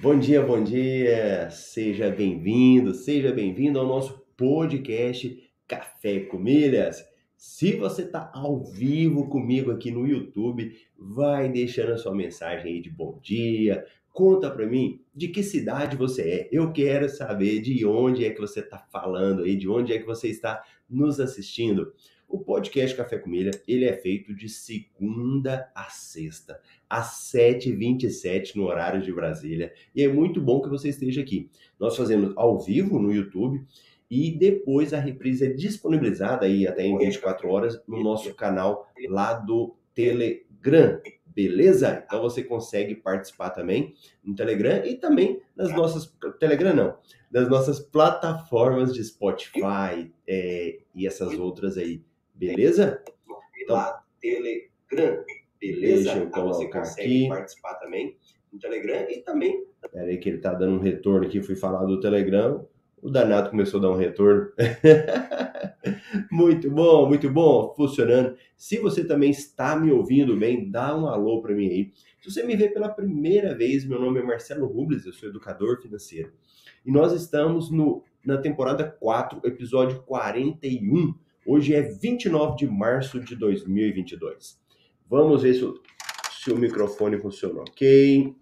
[0.00, 1.50] Bom dia, bom dia.
[1.50, 7.04] Seja bem-vindo, seja bem-vindo ao nosso podcast Café com Milhas.
[7.36, 12.80] Se você está ao vivo comigo aqui no YouTube, vai deixando a sua mensagem aí
[12.80, 13.84] de bom dia.
[14.12, 16.48] Conta para mim de que cidade você é.
[16.52, 20.06] Eu quero saber de onde é que você está falando aí, de onde é que
[20.06, 21.92] você está nos assistindo.
[22.28, 28.64] O podcast Café com Milha, ele é feito de segunda a sexta, às 7h27 no
[28.64, 29.72] horário de Brasília.
[29.94, 31.50] E é muito bom que você esteja aqui.
[31.80, 33.64] Nós fazemos ao vivo no YouTube
[34.10, 39.32] e depois a reprise é disponibilizada aí até em 24 horas no nosso canal lá
[39.32, 41.00] do Telegram.
[41.26, 42.02] Beleza?
[42.04, 46.14] Então você consegue participar também no Telegram e também nas nossas.
[46.38, 46.98] Telegram não,
[47.30, 52.02] das nossas plataformas de Spotify é, e essas outras aí.
[52.38, 53.02] Beleza?
[53.60, 55.24] Então, Telegram.
[55.60, 56.04] Beleza?
[56.04, 57.28] Deixa eu então você consegue aqui.
[57.28, 58.16] participar também
[58.52, 59.66] no Telegram e também.
[59.90, 62.64] Pera aí que ele tá dando um retorno aqui, fui falar do Telegram.
[63.02, 64.50] O danado começou a dar um retorno.
[66.30, 68.36] muito bom, muito bom, funcionando.
[68.56, 71.92] Se você também está me ouvindo bem, dá um alô para mim aí.
[72.20, 75.80] Se você me vê pela primeira vez, meu nome é Marcelo Rubles, eu sou educador
[75.80, 76.32] financeiro.
[76.84, 81.14] E nós estamos no, na temporada 4, episódio 41
[81.50, 84.60] Hoje é 29 de março de 2022.
[85.08, 85.80] Vamos ver se o,
[86.30, 88.36] se o microfone funciona ok.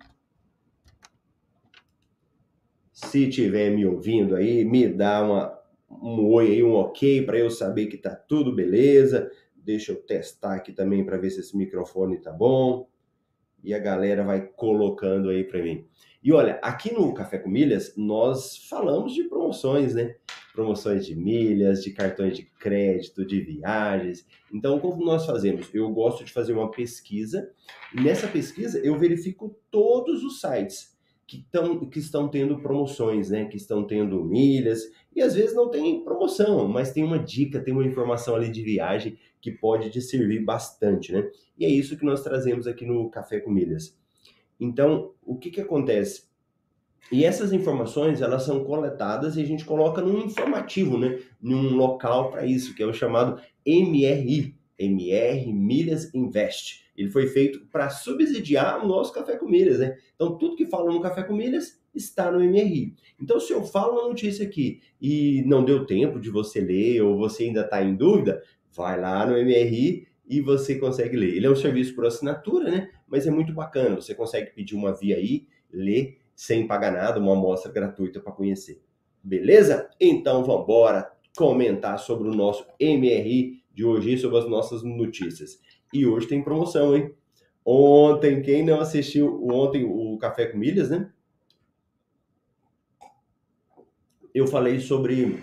[2.92, 5.56] Se tiver me ouvindo aí, me dá uma,
[5.88, 9.30] um oi aí, um ok, para eu saber que tá tudo beleza.
[9.54, 12.88] Deixa eu testar aqui também para ver se esse microfone tá bom.
[13.62, 15.86] E a galera vai colocando aí para mim.
[16.20, 20.16] E olha, aqui no Café com Milhas, nós falamos de promoções, né?
[20.56, 24.26] Promoções de milhas, de cartões de crédito, de viagens.
[24.50, 25.68] Então, como nós fazemos?
[25.74, 27.50] Eu gosto de fazer uma pesquisa,
[27.94, 30.96] e nessa pesquisa eu verifico todos os sites
[31.26, 33.44] que, tão, que estão tendo promoções, né?
[33.44, 37.74] Que estão tendo milhas, e às vezes não tem promoção, mas tem uma dica, tem
[37.74, 41.30] uma informação ali de viagem que pode te servir bastante, né?
[41.58, 43.94] E é isso que nós trazemos aqui no Café com Milhas.
[44.58, 46.24] Então, o que, que acontece?
[47.10, 51.18] E essas informações, elas são coletadas e a gente coloca num informativo, né?
[51.40, 56.84] Num local para isso, que é o chamado MRI, MR Milhas Invest.
[56.96, 59.96] Ele foi feito para subsidiar o nosso Café com Milhas, né?
[60.14, 62.94] Então, tudo que fala no Café com Milhas está no MRI.
[63.20, 67.16] Então, se eu falo uma notícia aqui e não deu tempo de você ler ou
[67.16, 68.42] você ainda está em dúvida,
[68.74, 71.36] vai lá no MRI e você consegue ler.
[71.36, 72.90] Ele é um serviço por assinatura, né?
[73.06, 73.96] Mas é muito bacana.
[73.96, 78.82] Você consegue pedir uma via aí, ler sem pagar nada, uma amostra gratuita para conhecer.
[79.24, 79.88] Beleza?
[79.98, 85.58] Então vamos embora comentar sobre o nosso MRI de hoje, sobre as nossas notícias.
[85.92, 87.14] E hoje tem promoção, hein?
[87.64, 91.10] Ontem, quem não assistiu ontem o Café com Milhas, né?
[94.32, 95.42] Eu falei sobre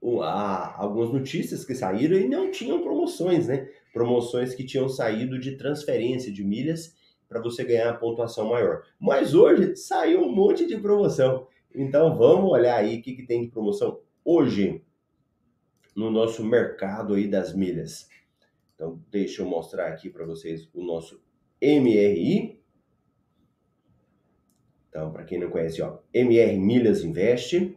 [0.00, 3.68] o, a, algumas notícias que saíram e não tinham promoções, né?
[3.92, 6.97] Promoções que tinham saído de transferência de milhas
[7.28, 8.82] para você ganhar a pontuação maior.
[8.98, 11.46] Mas hoje saiu um monte de promoção.
[11.74, 14.82] Então vamos olhar aí o que, que tem de promoção hoje
[15.94, 18.08] no nosso mercado aí das milhas.
[18.74, 21.20] Então deixa eu mostrar aqui para vocês o nosso
[21.60, 22.58] MRI.
[24.88, 27.76] Então, para quem não conhece, ó, MR Milhas Invest.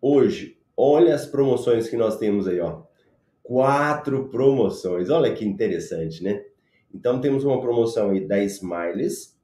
[0.00, 2.82] Hoje, olha as promoções que nós temos aí, ó.
[3.42, 5.08] Quatro promoções.
[5.08, 6.44] Olha que interessante, né?
[6.94, 9.36] Então temos uma promoção aí da Smiles,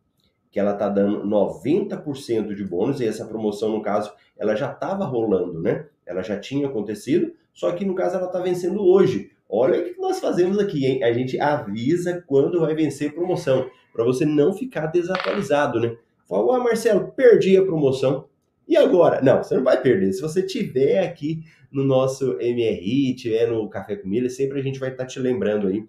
[0.50, 5.04] que ela tá dando 90% de bônus, e essa promoção, no caso, ela já estava
[5.04, 5.86] rolando, né?
[6.06, 9.30] Ela já tinha acontecido, só que no caso ela está vencendo hoje.
[9.48, 11.02] Olha o que nós fazemos aqui, hein?
[11.02, 15.96] A gente avisa quando vai vencer a promoção, para você não ficar desatualizado, né?
[16.28, 18.26] Fala, ah, Marcelo, perdi a promoção.
[18.66, 19.20] E agora?
[19.20, 20.12] Não, você não vai perder.
[20.12, 24.90] Se você tiver aqui no nosso MRI, tiver no Café com sempre a gente vai
[24.90, 25.84] estar tá te lembrando aí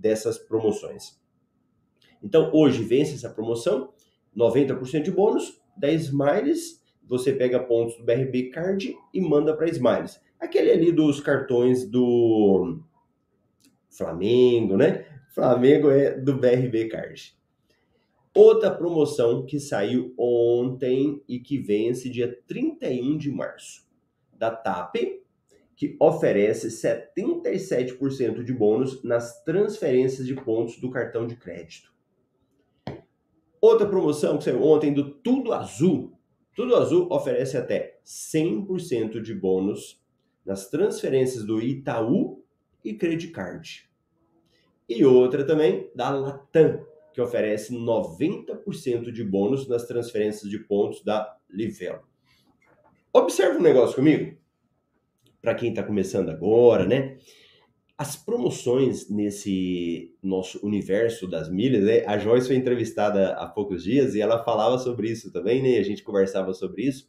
[0.00, 1.20] dessas promoções.
[2.22, 3.92] Então, hoje vence essa promoção,
[4.36, 10.20] 90% de bônus, 10 Smiles, você pega pontos do BRB Card e manda para Smiles.
[10.38, 12.80] Aquele ali dos cartões do
[13.90, 15.06] Flamengo, né?
[15.34, 17.34] Flamengo é do BRB Card.
[18.34, 23.88] Outra promoção que saiu ontem e que vence dia 31 de março,
[24.32, 25.19] da TAP,
[25.80, 31.90] que oferece 77% de bônus nas transferências de pontos do cartão de crédito.
[33.58, 36.12] Outra promoção que saiu ontem do Tudo Azul.
[36.54, 40.04] Tudo Azul oferece até 100% de bônus
[40.44, 42.44] nas transferências do Itaú
[42.84, 43.90] e Credit Card.
[44.86, 46.84] E outra também da Latam.
[47.14, 52.02] que oferece 90% de bônus nas transferências de pontos da Livelo.
[53.14, 54.38] Observe um negócio comigo.
[55.40, 57.16] Para quem está começando agora, né?
[57.96, 62.02] As promoções nesse nosso universo das milhas, né?
[62.06, 65.78] a Joyce foi entrevistada há poucos dias e ela falava sobre isso também, né?
[65.78, 67.08] A gente conversava sobre isso.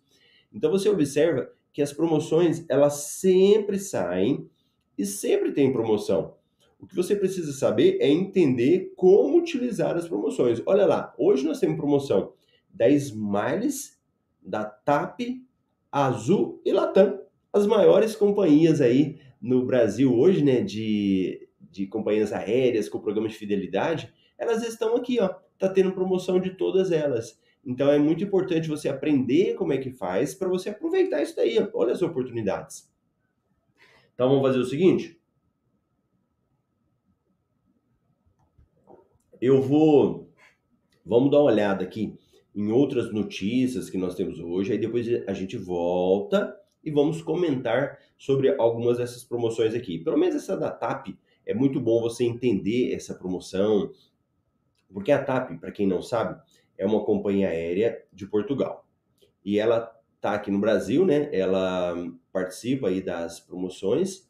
[0.53, 4.49] Então você observa que as promoções elas sempre saem
[4.97, 6.35] e sempre tem promoção.
[6.81, 10.61] O que você precisa saber é entender como utilizar as promoções.
[10.65, 12.33] Olha lá, hoje nós temos promoção
[12.73, 14.01] da Smiles,
[14.41, 15.19] da TAP,
[15.91, 17.20] Azul e Latam.
[17.53, 23.37] As maiores companhias aí no Brasil hoje, né, de, de companhias aéreas com programas de
[23.37, 25.29] fidelidade, elas estão aqui, ó.
[25.57, 27.39] Tá tendo promoção de todas elas.
[27.63, 31.59] Então é muito importante você aprender como é que faz para você aproveitar isso daí.
[31.59, 31.67] Ó.
[31.73, 32.91] Olha as oportunidades.
[34.13, 35.19] Então vamos fazer o seguinte.
[39.39, 40.31] Eu vou.
[41.05, 42.15] Vamos dar uma olhada aqui
[42.55, 47.99] em outras notícias que nós temos hoje, aí depois a gente volta e vamos comentar
[48.17, 49.99] sobre algumas dessas promoções aqui.
[49.99, 51.07] Pelo menos essa da TAP,
[51.45, 53.91] é muito bom você entender essa promoção,
[54.93, 56.39] porque a TAP, para quem não sabe,
[56.77, 58.85] é uma companhia aérea de Portugal.
[59.43, 61.29] E ela está aqui no Brasil, né?
[61.31, 61.95] Ela
[62.31, 64.29] participa aí das promoções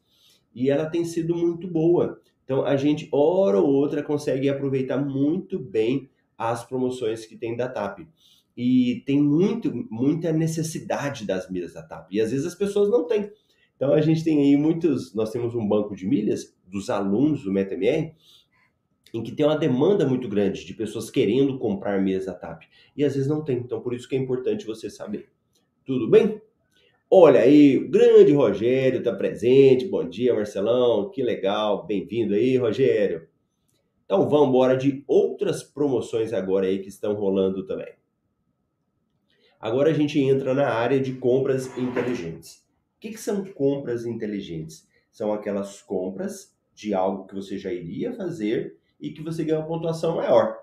[0.53, 2.21] e ela tem sido muito boa.
[2.43, 7.67] Então a gente, hora ou outra, consegue aproveitar muito bem as promoções que tem da
[7.69, 7.99] TAP.
[8.55, 12.11] E tem muito, muita necessidade das milhas da TAP.
[12.11, 13.31] E às vezes as pessoas não têm.
[13.75, 15.15] Então a gente tem aí muitos.
[15.15, 18.13] Nós temos um banco de milhas dos alunos do MetaMR
[19.13, 22.63] em que tem uma demanda muito grande de pessoas querendo comprar milhas da TAP.
[22.95, 23.57] E às vezes não tem.
[23.57, 25.29] Então por isso que é importante você saber.
[25.85, 26.41] Tudo bem?
[27.09, 29.85] Olha aí, o grande Rogério está presente.
[29.85, 31.09] Bom dia, Marcelão.
[31.09, 31.85] Que legal.
[31.85, 33.27] Bem-vindo aí, Rogério.
[34.05, 38.00] Então vamos embora de outras promoções agora aí que estão rolando também.
[39.61, 42.55] Agora a gente entra na área de compras inteligentes.
[42.97, 44.87] O que, que são compras inteligentes?
[45.11, 49.67] São aquelas compras de algo que você já iria fazer e que você ganha uma
[49.67, 50.57] pontuação maior.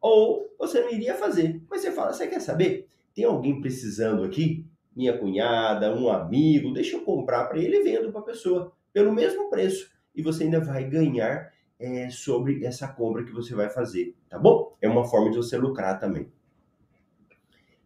[0.00, 2.88] Ou você não iria fazer, mas você fala, você quer saber?
[3.14, 4.66] Tem alguém precisando aqui?
[4.94, 9.12] minha cunhada, um amigo, deixa eu comprar para ele e vendo para a pessoa pelo
[9.12, 9.90] mesmo preço.
[10.14, 14.76] E você ainda vai ganhar é, sobre essa compra que você vai fazer, tá bom?
[14.80, 16.30] É uma forma de você lucrar também.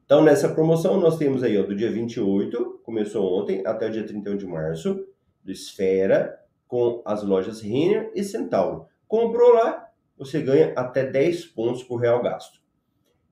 [0.08, 4.06] Então, nessa promoção, nós temos aí, ó, do dia 28, começou ontem, até o dia
[4.06, 5.06] 31 de março,
[5.44, 8.86] do Esfera, com as lojas Renner e Centauro.
[9.06, 12.58] Comprou lá, você ganha até 10 pontos por real gasto.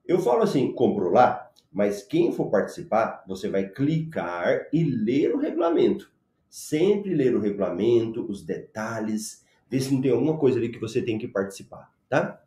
[0.07, 5.39] Eu falo assim, comprou lá, mas quem for participar, você vai clicar e ler o
[5.39, 6.11] regulamento.
[6.47, 11.01] Sempre ler o regulamento, os detalhes, ver se não tem alguma coisa ali que você
[11.01, 12.39] tem que participar, tá?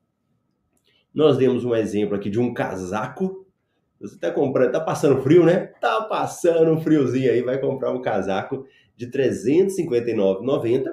[1.12, 3.44] Nós demos um exemplo aqui de um casaco.
[4.00, 5.66] Você está comprando, tá passando frio, né?
[5.78, 8.66] Tá passando um friozinho aí, vai comprar um casaco
[8.96, 10.84] de R$ 359,90.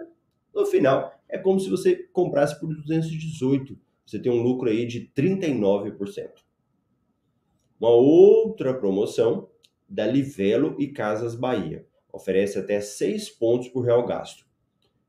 [0.54, 3.78] No final, é como se você comprasse por 218.
[4.06, 6.30] Você tem um lucro aí de 39%.
[7.80, 9.50] Uma outra promoção
[9.88, 11.86] da Livelo e Casas Bahia.
[12.12, 14.46] Oferece até 6 pontos por real gasto.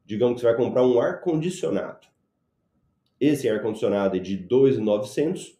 [0.04, 2.06] Digamos que você vai comprar um ar-condicionado.
[3.20, 5.58] Esse ar-condicionado é de 2,900.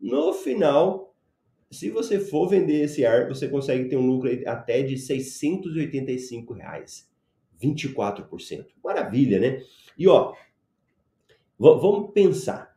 [0.00, 1.05] No final,
[1.70, 7.10] se você for vender esse ar, você consegue ter um lucro até de 685 reais.
[7.60, 8.66] 24%.
[8.84, 9.62] Maravilha, né?
[9.98, 10.34] E ó,
[11.58, 12.76] vamos pensar.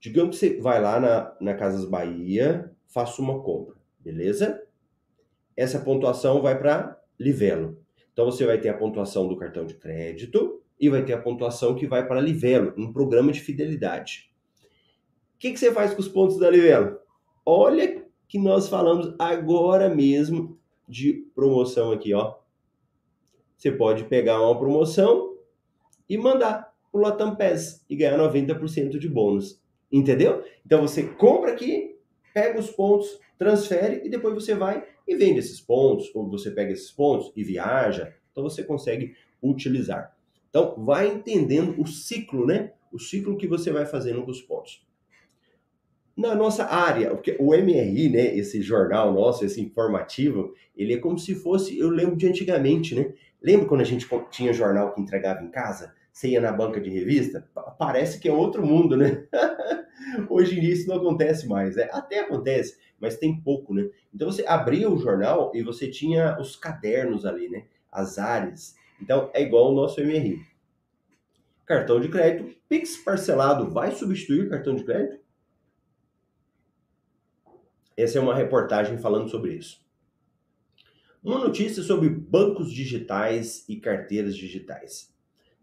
[0.00, 4.62] Digamos que você vai lá na, na Casas Bahia, faça uma compra, beleza?
[5.56, 7.78] Essa pontuação vai para Livelo.
[8.12, 11.74] Então você vai ter a pontuação do cartão de crédito e vai ter a pontuação
[11.74, 14.30] que vai para Livelo, um programa de fidelidade.
[15.34, 16.98] O que, que você faz com os pontos da Livelo?
[17.44, 20.58] Olha que nós falamos agora mesmo
[20.88, 22.36] de promoção aqui, ó.
[23.56, 25.36] Você pode pegar uma promoção
[26.08, 29.60] e mandar o Latam PES e ganhar 90% de bônus.
[29.90, 30.44] Entendeu?
[30.64, 31.96] Então você compra aqui,
[32.32, 36.72] pega os pontos, transfere e depois você vai e vende esses pontos, ou você pega
[36.72, 38.14] esses pontos e viaja.
[38.32, 40.16] Então você consegue utilizar.
[40.48, 42.72] Então vai entendendo o ciclo, né?
[42.92, 44.84] O ciclo que você vai fazendo com os pontos.
[46.16, 51.18] Na nossa área, porque o MRI, né, esse jornal nosso, esse informativo, ele é como
[51.18, 53.12] se fosse, eu lembro de antigamente, né?
[53.42, 55.92] Lembra quando a gente tinha jornal que entregava em casa?
[56.12, 57.48] Você ia na banca de revista?
[57.76, 59.26] Parece que é outro mundo, né?
[60.30, 61.88] Hoje em dia isso não acontece mais, né?
[61.92, 63.90] Até acontece, mas tem pouco, né?
[64.14, 67.64] Então você abria o jornal e você tinha os cadernos ali, né?
[67.90, 68.76] As áreas.
[69.02, 70.38] Então é igual o nosso MRI.
[71.66, 72.54] cartão de crédito.
[72.68, 75.18] Pix parcelado vai substituir cartão de crédito?
[77.96, 79.84] Essa é uma reportagem falando sobre isso.
[81.22, 85.14] Uma notícia sobre bancos digitais e carteiras digitais.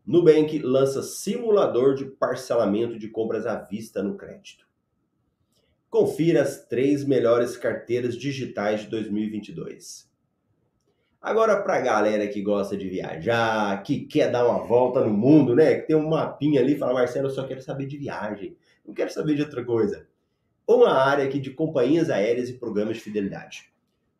[0.05, 4.65] Nubank lança simulador de parcelamento de compras à vista no crédito.
[5.89, 10.09] Confira as três melhores carteiras digitais de 2022.
[11.21, 15.55] Agora, para a galera que gosta de viajar, que quer dar uma volta no mundo,
[15.55, 15.75] né?
[15.75, 18.95] Que tem um mapinha ali e fala, Marcelo, eu só quero saber de viagem, não
[18.95, 20.07] quero saber de outra coisa.
[20.67, 23.71] Uma área aqui de companhias aéreas e programas de fidelidade.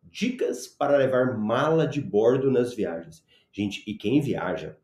[0.04, 3.24] Dicas para levar mala de bordo nas viagens.
[3.52, 4.76] Gente, e quem viaja,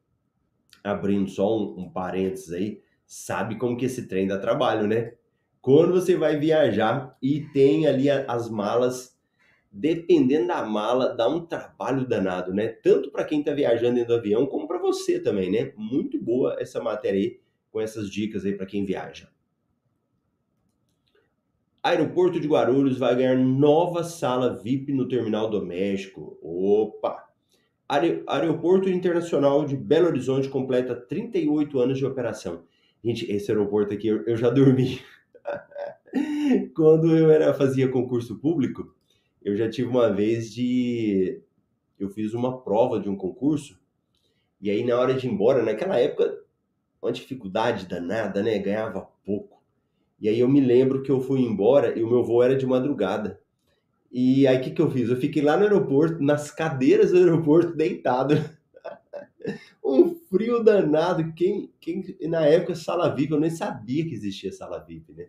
[0.82, 5.14] abrindo só um, um parênteses aí, sabe como que esse trem dá trabalho, né?
[5.60, 9.18] Quando você vai viajar e tem ali as malas,
[9.70, 12.68] dependendo da mala, dá um trabalho danado, né?
[12.68, 15.72] Tanto para quem está viajando dentro do avião, como para você também, né?
[15.76, 19.28] Muito boa essa matéria aí, com essas dicas aí para quem viaja.
[21.88, 26.38] Aeroporto de Guarulhos vai ganhar nova sala VIP no terminal doméstico.
[26.42, 27.26] Opa!
[27.88, 32.64] Aeroporto Internacional de Belo Horizonte completa 38 anos de operação.
[33.02, 35.00] Gente, esse aeroporto aqui eu, já dormi.
[36.76, 38.94] Quando eu era fazia concurso público,
[39.42, 41.40] eu já tive uma vez de
[41.98, 43.80] eu fiz uma prova de um concurso
[44.60, 46.38] e aí na hora de ir embora, naquela época,
[47.00, 48.58] uma dificuldade danada, né?
[48.58, 49.57] Ganhava pouco.
[50.20, 52.66] E aí eu me lembro que eu fui embora e o meu voo era de
[52.66, 53.40] madrugada.
[54.10, 55.08] E aí o que, que eu fiz?
[55.08, 58.34] Eu fiquei lá no aeroporto, nas cadeiras do aeroporto, deitado.
[59.84, 61.32] um frio danado.
[61.34, 65.28] Quem, quem na época sala VIP, eu nem sabia que existia sala VIP, né?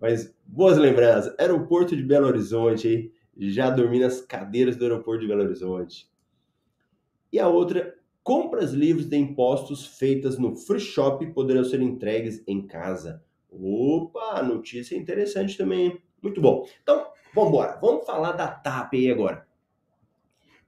[0.00, 1.34] Mas boas lembranças.
[1.38, 6.08] Aeroporto de Belo Horizonte, já dormi nas cadeiras do aeroporto de Belo Horizonte.
[7.32, 12.66] E a outra, compras livres de impostos feitas no free shop poderão ser entregues em
[12.66, 13.22] casa.
[13.50, 16.00] Opa, notícia interessante também.
[16.22, 16.66] Muito bom.
[16.82, 17.78] Então, vamos embora.
[17.80, 19.46] Vamos falar da TAP aí agora.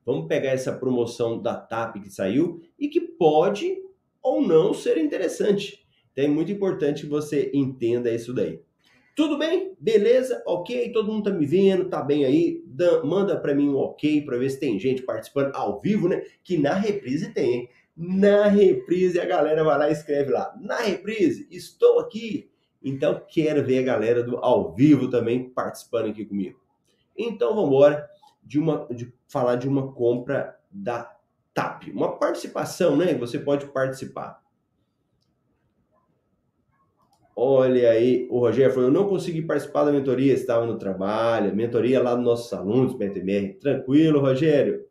[0.04, 3.76] Vamos pegar essa promoção da TAP que saiu e que pode
[4.22, 5.86] ou não ser interessante.
[6.12, 8.60] Então é muito importante que você entenda isso daí.
[9.14, 9.76] Tudo bem?
[9.78, 10.42] Beleza?
[10.46, 10.90] Ok?
[10.92, 11.88] Todo mundo tá me vendo?
[11.88, 12.64] Tá bem aí?
[13.04, 16.22] Manda para mim um ok para ver se tem gente participando ao vivo, né?
[16.42, 17.68] Que na reprise tem, hein?
[17.96, 20.56] Na reprise a galera vai lá e escreve lá.
[20.60, 22.49] Na reprise, estou aqui.
[22.82, 26.58] Então quero ver a galera do ao vivo também participando aqui comigo.
[27.16, 28.08] Então vamos embora
[28.42, 31.16] de uma de falar de uma compra da
[31.52, 33.14] TAP, uma participação, né?
[33.14, 34.40] Você pode participar.
[37.36, 42.02] Olha aí, o Rogério falou: eu não consegui participar da mentoria, estava no trabalho, mentoria
[42.02, 43.54] lá dos nossos alunos, PTMR.
[43.54, 44.86] Tranquilo, Rogério?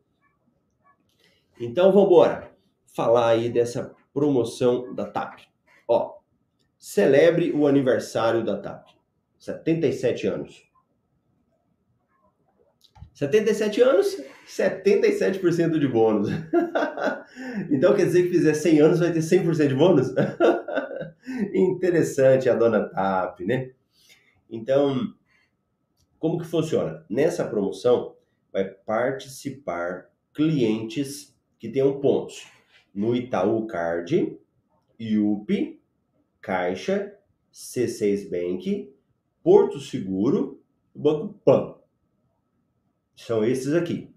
[1.60, 2.51] Então vamos embora
[2.88, 5.41] falar aí dessa promoção da TAP.
[5.88, 6.19] Ó,
[6.80, 8.88] Celebre o aniversário da TAP.
[9.38, 10.64] 77 anos.
[13.14, 14.16] 77 anos,
[14.48, 16.30] 77% de bônus.
[17.70, 20.08] então quer dizer que fizer 100 anos vai ter 100% de bônus?
[21.54, 23.72] Interessante a dona TAP, né?
[24.50, 25.14] Então,
[26.18, 27.06] como que funciona?
[27.10, 28.16] Nessa promoção
[28.54, 32.48] vai participar clientes que tenham pontos
[32.96, 34.40] no Itaú Card,
[34.98, 35.80] IUP
[36.41, 37.13] Caixa,
[37.53, 38.93] C6 Bank,
[39.43, 40.62] Porto Seguro,
[40.96, 41.75] Banco Pan.
[43.15, 44.10] São esses aqui.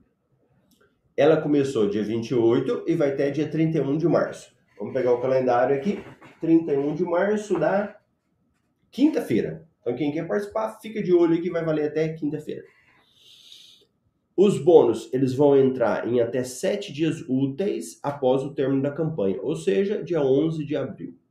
[1.17, 4.55] Ela começou dia 28 e vai até dia 31 de março.
[4.79, 6.03] Vamos pegar o calendário aqui.
[6.41, 7.99] 31 de março da
[8.91, 9.69] quinta-feira.
[9.81, 12.65] Então quem quer participar, fica de olho que vai valer até quinta-feira.
[14.37, 19.41] Os bônus, eles vão entrar em até 7 dias úteis após o término da campanha,
[19.43, 21.22] ou seja, dia 11 de abril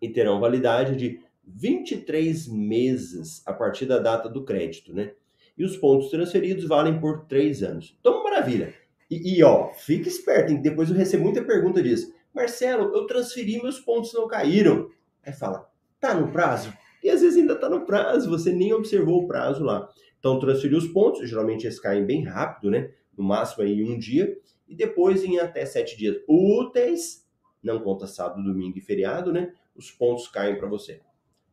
[0.00, 5.12] e terão validade de 23 meses a partir da data do crédito, né?
[5.56, 7.96] E os pontos transferidos valem por 3 anos.
[8.00, 8.72] Então, maravilha.
[9.10, 10.62] E, e ó, fique esperto, hein?
[10.62, 12.14] depois eu recebo muita pergunta disso.
[12.32, 14.88] Marcelo, eu transferi, meus pontos não caíram.
[15.24, 16.72] Aí fala, tá no prazo?
[17.02, 19.88] E às vezes ainda tá no prazo, você nem observou o prazo lá.
[20.18, 22.90] Então, transferir os pontos, geralmente eles caem bem rápido, né?
[23.16, 24.36] No máximo aí um dia.
[24.68, 27.26] E depois em até sete dias úteis,
[27.62, 29.52] não conta sábado, domingo e feriado, né?
[29.80, 31.00] Os pontos caem para você.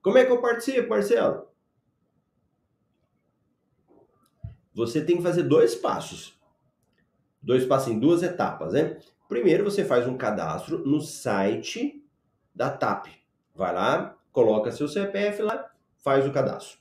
[0.01, 1.47] Como é que eu participo, Marcelo?
[4.73, 6.37] Você tem que fazer dois passos.
[7.41, 8.99] Dois passos em duas etapas, né?
[9.29, 12.05] Primeiro, você faz um cadastro no site
[12.53, 13.07] da TAP.
[13.55, 16.79] Vai lá, coloca seu CPF lá, faz o cadastro.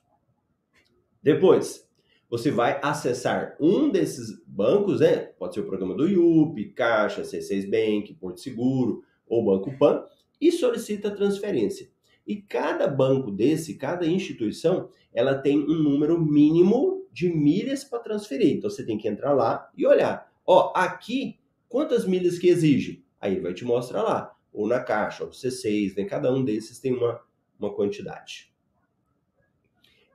[1.22, 1.88] Depois,
[2.28, 5.16] você vai acessar um desses bancos, né?
[5.16, 10.04] Pode ser o programa do IUP, Caixa, C6 Bank, Porto Seguro ou Banco Pan
[10.40, 11.90] e solicita transferência.
[12.26, 18.57] E cada banco desse, cada instituição, ela tem um número mínimo de milhas para transferir.
[18.57, 20.31] Então você tem que entrar lá e olhar.
[20.45, 21.38] Ó, aqui,
[21.69, 23.05] quantas milhas que exige?
[23.21, 24.37] Aí vai te mostrar lá.
[24.52, 26.05] Ou na caixa, ou C6, né?
[26.05, 27.21] Cada um desses tem uma,
[27.59, 28.52] uma quantidade.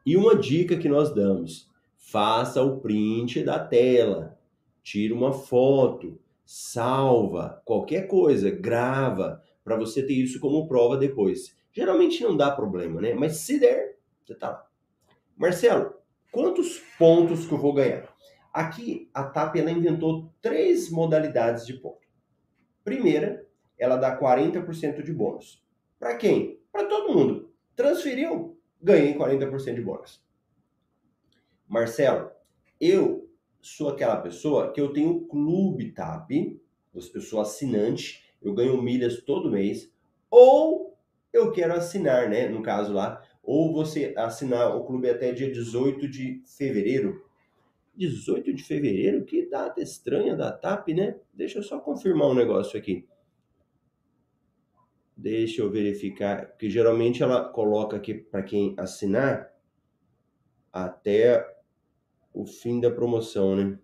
[0.06, 4.38] E uma dica que nós damos: faça o print da tela,
[4.84, 11.56] tira uma foto, salva, qualquer coisa, grava, para você ter isso como prova depois.
[11.72, 13.14] Geralmente não dá problema, né?
[13.14, 14.68] Mas se der, você tá lá.
[15.38, 15.94] Marcelo,
[16.32, 18.14] quantos pontos que eu vou ganhar?
[18.54, 22.06] Aqui a TAP ela inventou três modalidades de ponto.
[22.84, 25.64] Primeira, ela dá 40% de bônus.
[25.98, 26.60] Para quem?
[26.72, 27.52] Para todo mundo.
[27.76, 30.24] Transferiu, ganhei 40% de bônus.
[31.68, 32.30] Marcelo,
[32.80, 33.30] eu
[33.62, 36.60] sou aquela pessoa que eu tenho clube TAP,
[36.94, 39.92] eu sou assinante, eu ganho milhas todo mês,
[40.30, 40.98] ou
[41.32, 42.48] eu quero assinar, né?
[42.48, 47.26] No caso lá, ou você assinar o clube até dia 18 de fevereiro.
[47.96, 49.26] 18 de fevereiro?
[49.26, 51.20] Que data estranha da TAP, né?
[51.34, 53.08] Deixa eu só confirmar um negócio aqui.
[55.16, 59.52] Deixa eu verificar, porque geralmente ela coloca aqui para quem assinar
[60.72, 61.46] até
[62.34, 63.78] o fim da promoção, né?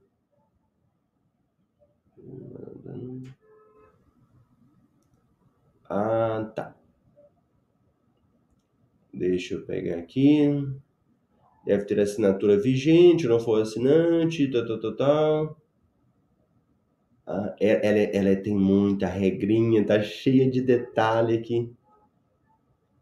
[5.89, 6.73] Ah, tá.
[9.13, 10.49] Deixa eu pegar aqui.
[11.63, 15.57] Deve ter assinatura vigente, não for assinante, tal, tal, tal, tal.
[17.27, 21.71] Ah, é, ela, ela tem muita regrinha, tá cheia de detalhe aqui.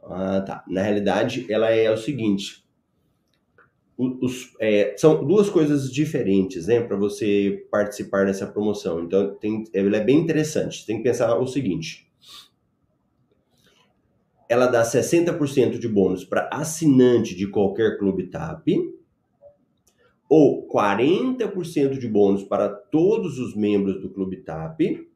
[0.02, 0.64] Ah, tá.
[0.70, 2.64] Na realidade, ela é o seguinte:
[3.98, 9.04] os, é, são duas coisas diferentes, né, para você participar dessa promoção.
[9.04, 10.86] Então, tem, ela é bem interessante.
[10.86, 12.05] Tem que pensar o seguinte:
[14.56, 18.68] ela dá 60% de bônus para assinante de qualquer clube TAP
[20.30, 25.08] ou 40% de bônus para todos os membros do Clube TAP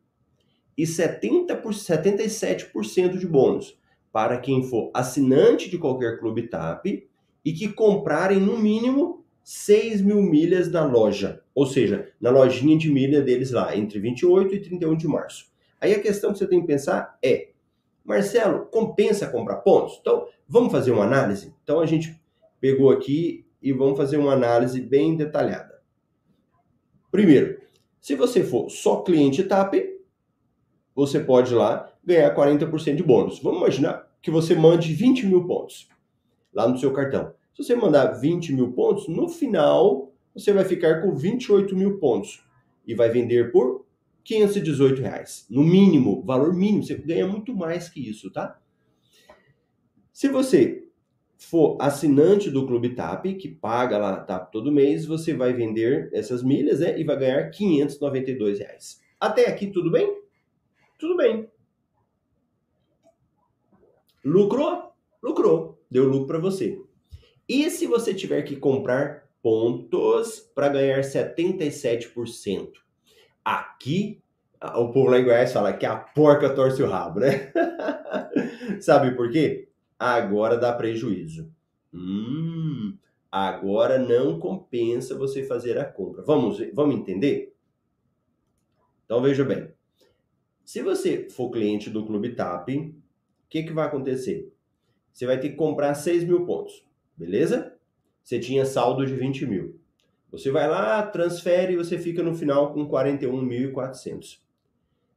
[0.77, 3.79] e 70 por, 77% de bônus
[4.11, 6.85] para quem for assinante de qualquer Clube TAP
[7.43, 12.91] e que comprarem no mínimo 6 mil milhas na loja, ou seja, na lojinha de
[12.91, 15.47] milha deles lá, entre 28 e 31 de março.
[15.81, 17.49] Aí a questão que você tem que pensar é,
[18.09, 19.99] Marcelo, compensa comprar pontos?
[20.01, 21.53] Então, vamos fazer uma análise?
[21.63, 22.19] Então a gente
[22.59, 25.79] pegou aqui e vamos fazer uma análise bem detalhada.
[27.11, 27.61] Primeiro,
[28.01, 29.75] se você for só cliente TAP,
[30.95, 33.39] você pode lá ganhar 40% de bônus.
[33.43, 35.87] Vamos imaginar que você mande 20 mil pontos
[36.51, 37.35] lá no seu cartão.
[37.53, 42.43] Se você mandar 20 mil pontos, no final você vai ficar com 28 mil pontos
[42.87, 43.85] e vai vender por
[44.29, 45.47] 518 reais.
[45.49, 48.61] No mínimo, valor mínimo, você ganha muito mais que isso, tá?
[50.13, 50.87] Se você
[51.35, 56.43] for assinante do Clube TAP, que paga lá TAP todo mês, você vai vender essas
[56.43, 59.01] milhas né, e vai ganhar 592 reais.
[59.19, 60.21] Até aqui tudo bem?
[60.99, 61.49] Tudo bem.
[64.23, 64.93] Lucrou?
[65.23, 65.81] Lucrou.
[65.89, 66.79] Deu lucro para você.
[67.47, 72.88] E se você tiver que comprar pontos para ganhar 77%?
[73.43, 74.21] Aqui,
[74.61, 77.51] o povo lá em Goiás fala que a porca torce o rabo, né?
[78.81, 79.69] Sabe por quê?
[79.99, 81.53] agora dá prejuízo.
[81.93, 82.97] Hum,
[83.29, 86.23] agora não compensa você fazer a compra.
[86.23, 87.53] Vamos, vamos entender?
[89.03, 89.73] Então veja bem.
[90.63, 92.93] Se você for cliente do Clube TAP, o
[93.49, 94.53] que, que vai acontecer?
[95.11, 96.85] Você vai ter que comprar 6 mil pontos,
[97.17, 97.75] beleza?
[98.23, 99.78] Você tinha saldo de 20 mil.
[100.31, 104.39] Você vai lá, transfere e você fica no final com 41.400.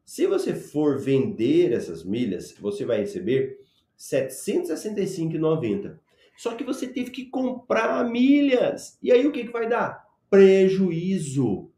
[0.04, 3.58] Se você for vender essas milhas, você vai receber
[3.98, 5.98] 765,90.
[6.36, 8.98] Só que você teve que comprar milhas.
[9.02, 10.06] E aí o que, que vai dar?
[10.30, 11.70] Prejuízo.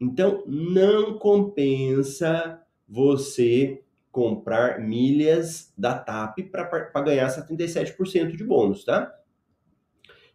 [0.00, 9.14] Então não compensa você comprar milhas da TAP para ganhar 77% de bônus, tá?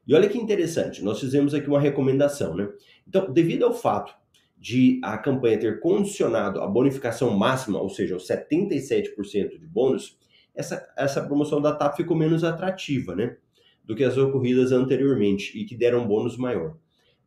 [0.07, 2.69] E olha que interessante, nós fizemos aqui uma recomendação, né?
[3.07, 4.13] Então, devido ao fato
[4.57, 10.17] de a campanha ter condicionado a bonificação máxima, ou seja, os 77% de bônus,
[10.53, 13.35] essa, essa promoção da TAP ficou menos atrativa, né?
[13.83, 16.77] Do que as ocorridas anteriormente e que deram bônus maior.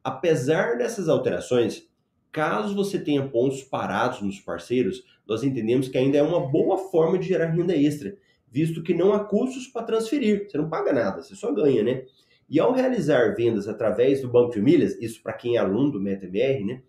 [0.03, 1.89] Apesar dessas alterações,
[2.33, 7.19] caso você tenha pontos parados nos parceiros, nós entendemos que ainda é uma boa forma
[7.19, 8.17] de gerar renda extra,
[8.51, 12.05] visto que não há custos para transferir, você não paga nada, você só ganha, né?
[12.49, 16.01] E ao realizar vendas através do banco de milhas, isso para quem é aluno do
[16.01, 16.83] MetaMR, né?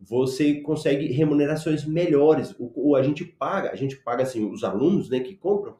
[0.00, 2.54] você consegue remunerações melhores.
[2.58, 5.76] O, o, a gente paga, a gente paga assim, os alunos né, que compram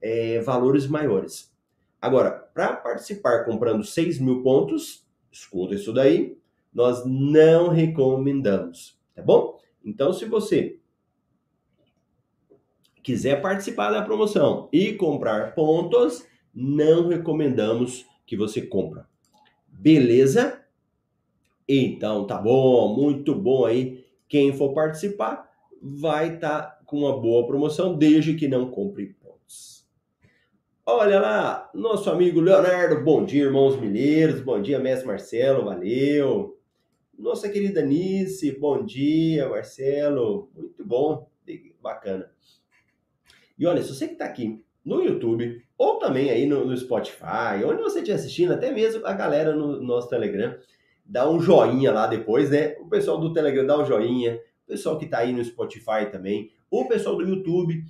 [0.00, 1.52] é, valores maiores.
[2.00, 6.38] Agora, para participar comprando 6 mil pontos, escuta isso daí,
[6.72, 9.58] nós não recomendamos, tá bom?
[9.84, 10.78] Então, se você
[13.02, 19.08] quiser participar da promoção e comprar pontos, não recomendamos que você compra.
[19.66, 20.64] Beleza?
[21.68, 24.06] Então, tá bom, muito bom aí.
[24.28, 25.50] Quem for participar
[25.82, 29.84] vai estar tá com uma boa promoção, desde que não compre pontos.
[30.86, 36.56] Olha lá, nosso amigo Leonardo, bom dia, irmãos mineiros, bom dia, mestre Marcelo, valeu.
[37.18, 41.28] Nossa querida Nice, bom dia, Marcelo, muito bom,
[41.82, 42.30] bacana.
[43.58, 47.64] E olha, se você que está aqui no YouTube, ou também aí no, no, Spotify,
[47.64, 50.56] onde você estiver assistindo, até mesmo a galera no, no nosso Telegram,
[51.04, 52.76] dá um joinha lá depois, né?
[52.80, 56.50] O pessoal do Telegram dá um joinha, o pessoal que está aí no Spotify também,
[56.70, 57.84] o pessoal do YouTube.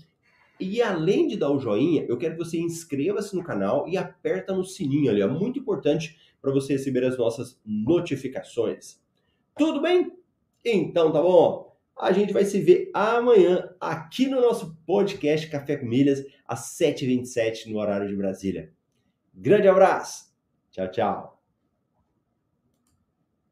[0.59, 4.55] E além de dar o joinha, eu quero que você inscreva-se no canal e aperta
[4.55, 9.00] no sininho ali, é muito importante para você receber as nossas notificações.
[9.57, 10.12] Tudo bem?
[10.64, 11.69] Então tá bom.
[12.00, 17.66] A gente vai se ver amanhã aqui no nosso podcast Café com Milhas, às 7h27
[17.66, 18.72] no horário de Brasília.
[19.34, 20.30] Grande abraço.
[20.70, 21.39] Tchau, tchau.